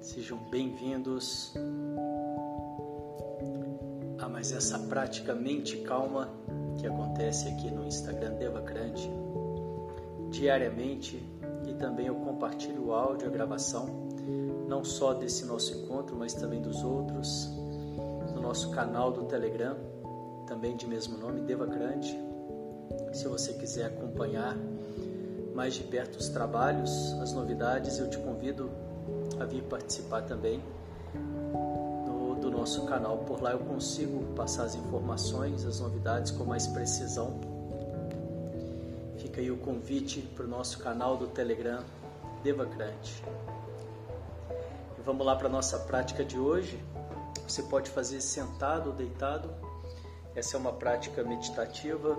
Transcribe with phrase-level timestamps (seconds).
[0.00, 1.54] sejam bem-vindos
[4.18, 6.28] a mais essa prática mente calma
[6.76, 9.08] que acontece aqui no Instagram Devacrante
[10.30, 11.22] diariamente
[11.68, 14.08] e também eu compartilho o áudio, a gravação,
[14.66, 17.48] não só desse nosso encontro, mas também dos outros,
[18.34, 19.76] no nosso canal do Telegram,
[20.48, 22.18] também de mesmo nome, Devacrante.
[23.12, 24.56] Se você quiser acompanhar
[25.58, 28.70] mais de perto os trabalhos, as novidades, eu te convido
[29.40, 30.62] a vir participar também
[32.06, 33.18] do, do nosso canal.
[33.18, 37.40] Por lá eu consigo passar as informações, as novidades com mais precisão.
[39.16, 41.82] Fica aí o convite para o nosso canal do Telegram
[42.44, 43.20] Devacrante.
[44.96, 46.80] E vamos lá para a nossa prática de hoje.
[47.48, 49.50] Você pode fazer sentado ou deitado.
[50.36, 52.16] Essa é uma prática meditativa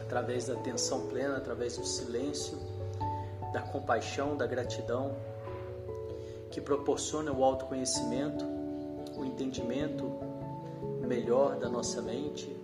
[0.00, 2.58] através da atenção plena, através do silêncio,
[3.52, 5.14] da compaixão, da gratidão,
[6.50, 8.44] que proporciona o autoconhecimento,
[9.16, 10.10] o entendimento
[11.00, 12.56] melhor da nossa mente,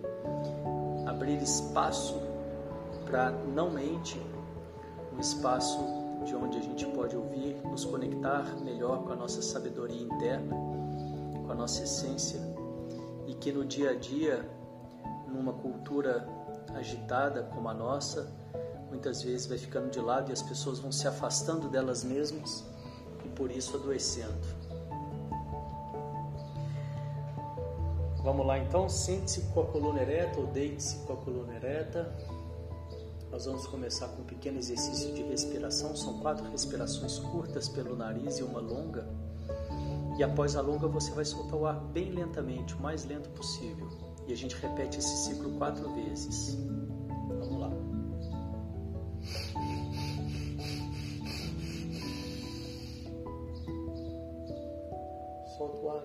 [1.05, 2.21] abrir espaço
[3.05, 4.21] para não mente,
[5.15, 5.79] um espaço
[6.25, 10.55] de onde a gente pode ouvir, nos conectar melhor com a nossa sabedoria interna,
[11.45, 12.39] com a nossa essência,
[13.25, 14.49] e que no dia a dia,
[15.27, 16.27] numa cultura
[16.75, 18.29] agitada como a nossa,
[18.89, 22.65] muitas vezes vai ficando de lado e as pessoas vão se afastando delas mesmas
[23.25, 24.67] e por isso adoecendo.
[28.23, 32.13] Vamos lá então, sente-se com a coluna ereta ou deite-se com a coluna ereta.
[33.31, 35.95] Nós vamos começar com um pequeno exercício de respiração.
[35.95, 39.07] São quatro respirações curtas pelo nariz e uma longa.
[40.17, 43.87] E após a longa, você vai soltar o ar bem lentamente, o mais lento possível.
[44.27, 46.57] E a gente repete esse ciclo quatro vezes.
[55.57, 56.03] Solta o ar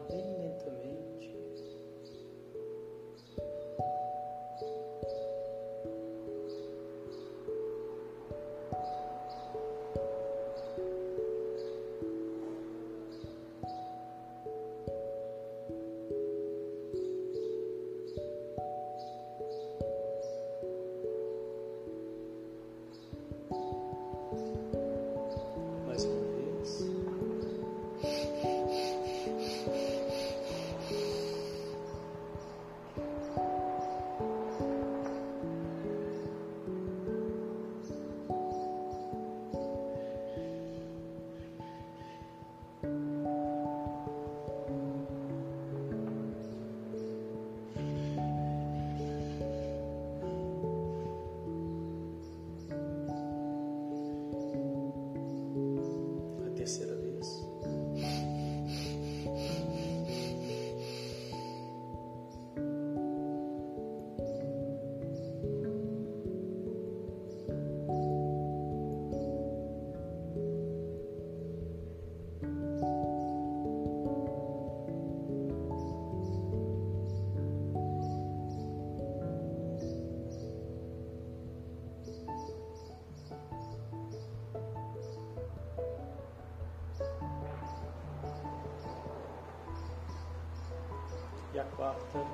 [91.83, 92.25] quarta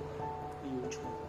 [0.63, 1.28] e última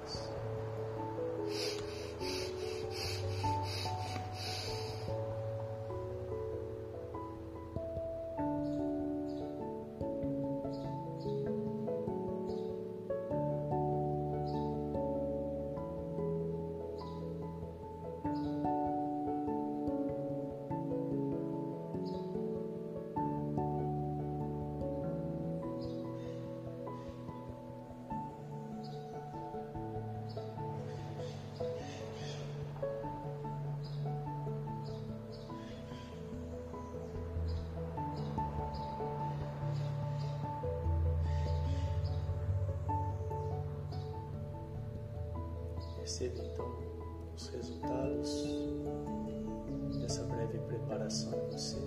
[46.09, 46.65] Perceba então
[47.35, 48.43] os resultados
[50.01, 51.77] dessa breve preparação em você.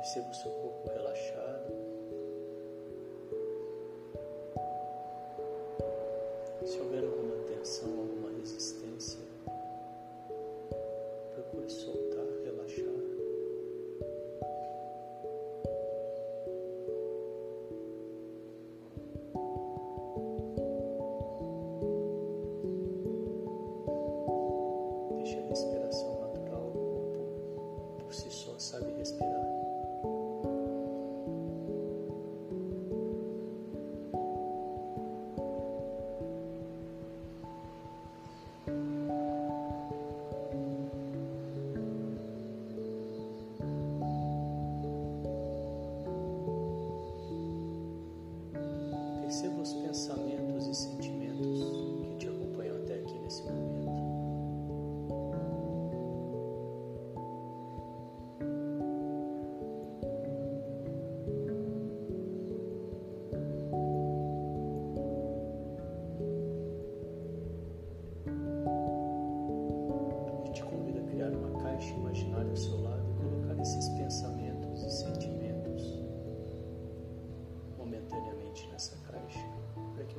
[0.00, 0.50] Perceba o seu
[6.72, 7.11] Se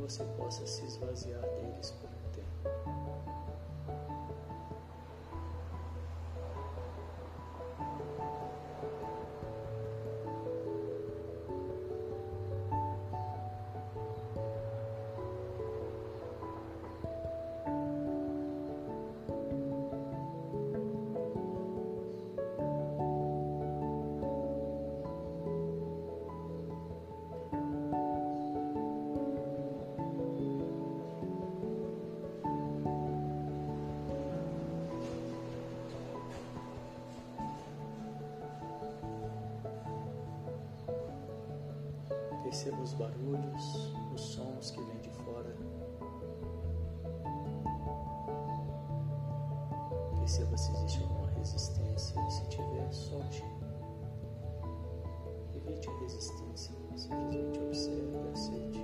[0.04, 1.92] você possa se esvaziar deles.
[1.92, 2.23] por
[50.44, 53.46] Perceba se existe alguma resistência e se tiver, solte.
[55.56, 58.80] Evite a resistência, simplesmente observe e aceite.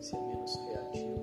[0.00, 1.15] ser menos reativo.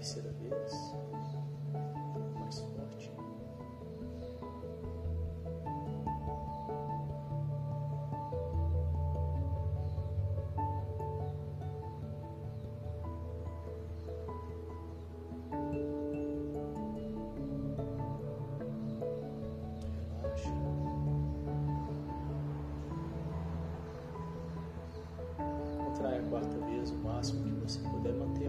[0.00, 0.96] terceira vez,
[2.38, 3.12] mais forte.
[25.76, 28.48] Contrai a quarta vez o máximo que você puder manter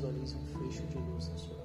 [0.00, 1.59] visualize um fecho de luz na sua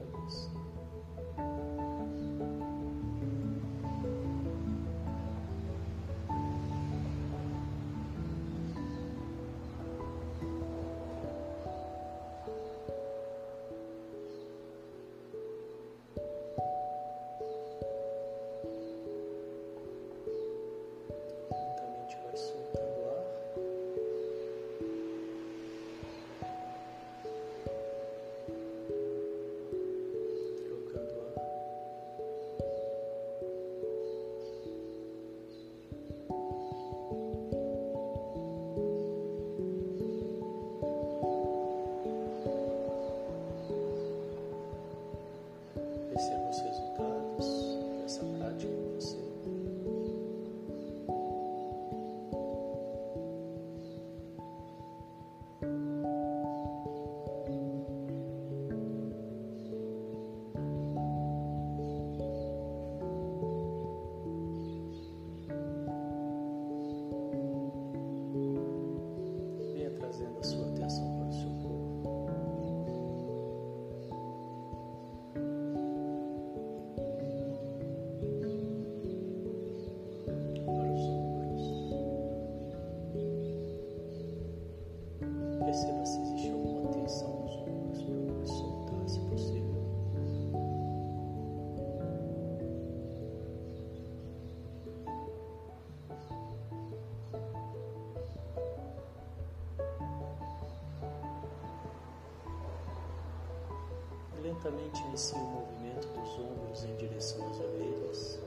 [104.66, 108.40] lentamente inicie o movimento dos ombros em direção às orelhas,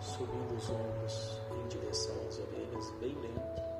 [0.00, 3.73] subindo os ombros em direção às orelhas, bem lento.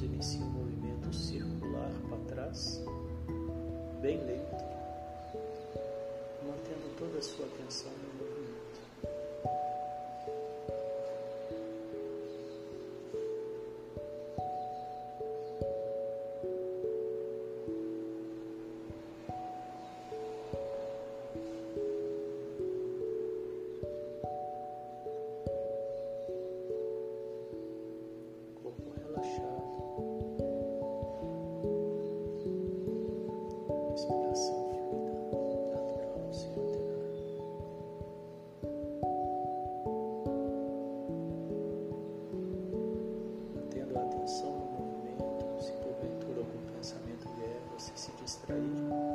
[0.00, 2.80] Inicia um movimento circular para trás,
[4.00, 4.64] bem lento,
[6.46, 8.07] mantendo toda a sua atenção
[48.28, 49.07] distrair.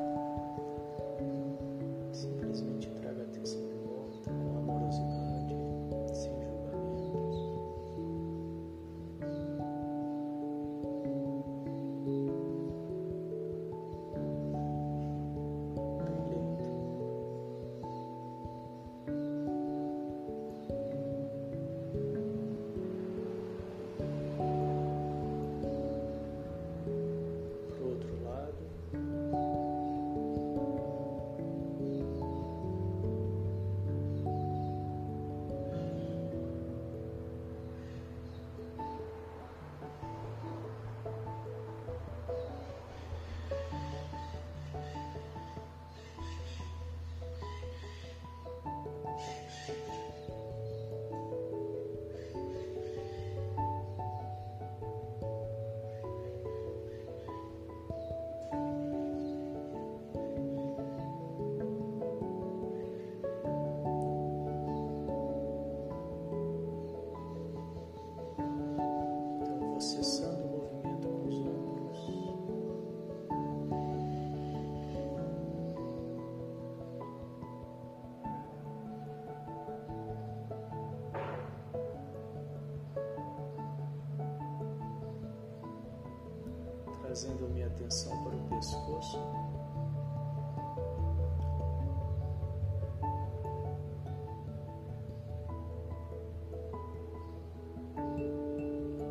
[88.64, 89.20] pescoço.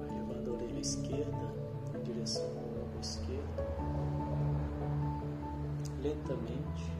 [0.00, 1.54] Vai levando a orelha esquerda
[1.92, 3.62] na direção ao ombro esquerdo.
[6.00, 6.90] Lentamente.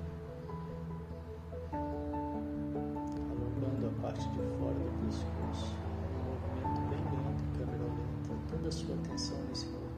[3.30, 5.74] Alongando a parte de fora do pescoço.
[6.12, 8.32] Um movimento bem lento, câmera lenta.
[8.50, 9.92] Toda a sua atenção nesse movimento.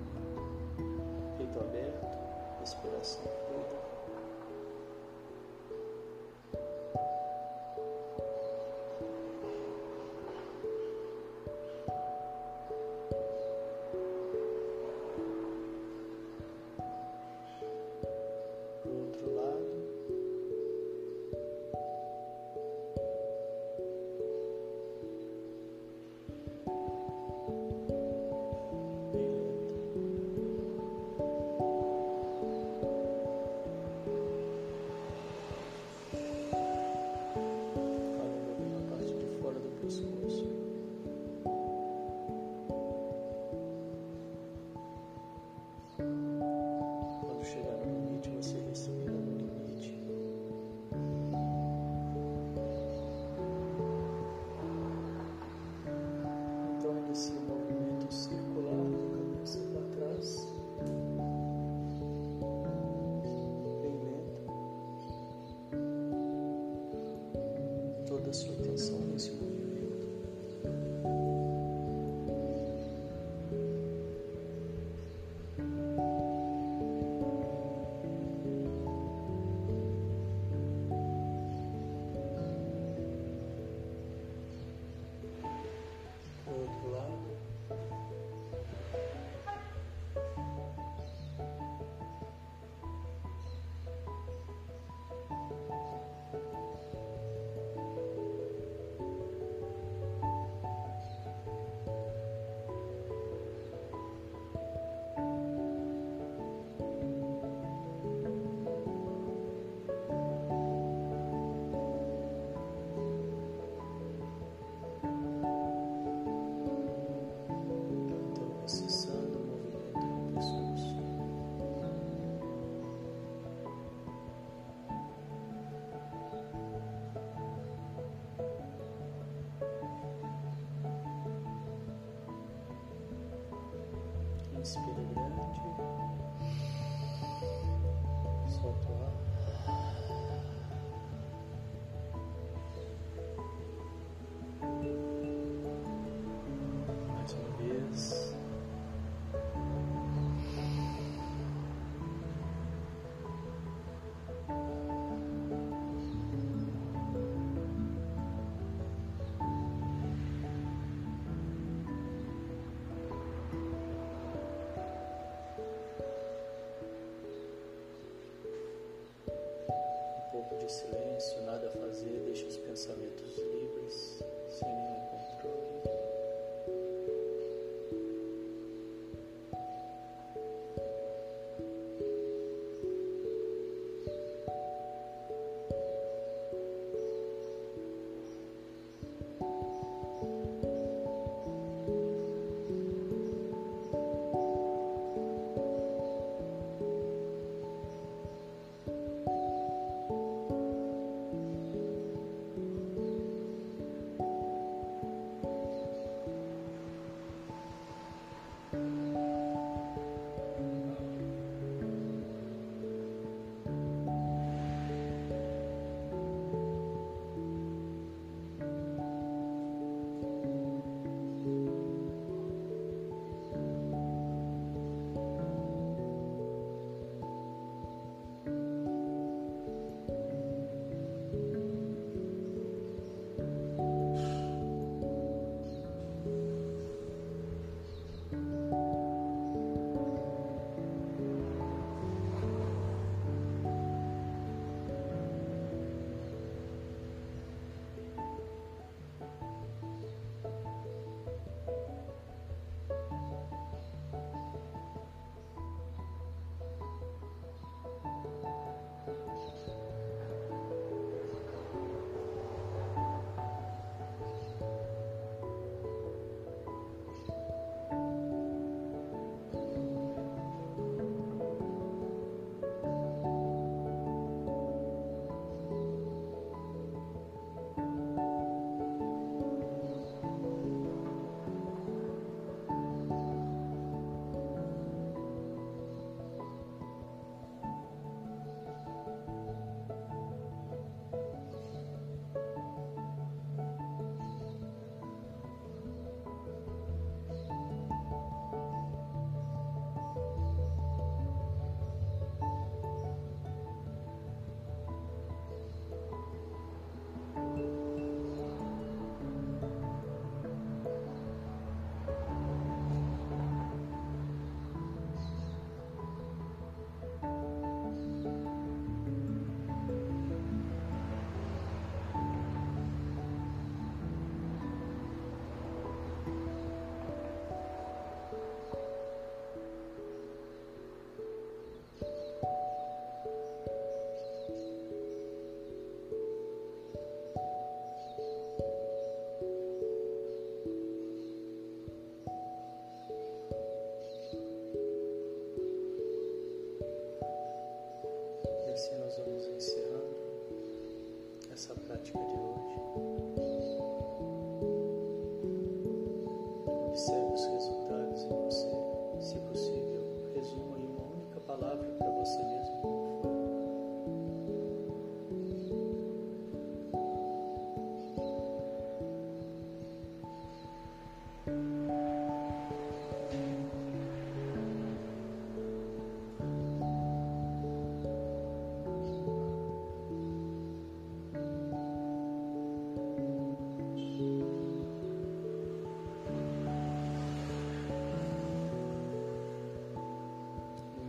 [1.36, 2.23] Peito aberto
[2.64, 3.20] respiração.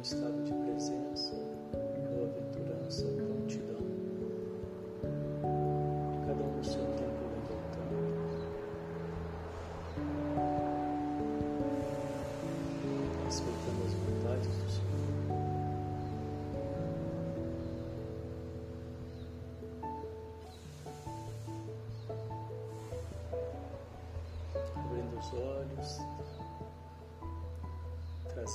[0.06, 1.34] Estado de presença,
[2.08, 3.06] boa-aventurança,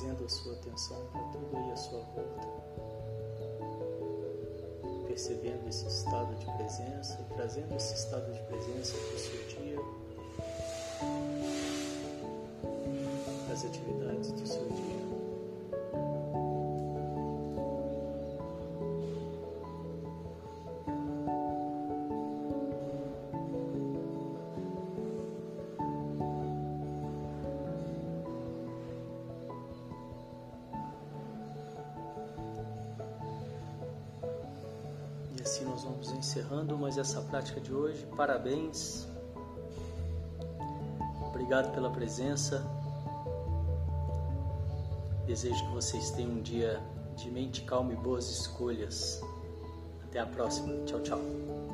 [0.00, 2.48] trazendo a sua atenção para tudo aí à sua volta,
[5.06, 9.78] percebendo esse estado de presença, trazendo esse estado de presença para o seu dia,
[13.44, 14.99] para as atividades do seu dia.
[35.50, 38.06] Assim nós vamos encerrando mais essa prática de hoje.
[38.16, 39.08] Parabéns.
[41.26, 42.64] Obrigado pela presença.
[45.26, 46.80] Desejo que vocês tenham um dia
[47.16, 49.20] de mente calma e boas escolhas.
[50.04, 50.84] Até a próxima.
[50.84, 51.69] Tchau, tchau.